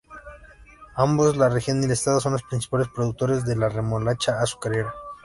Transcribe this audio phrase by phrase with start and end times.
[0.95, 4.91] Ambos, la región y el estado, son los principales productores de remolacha azucarera.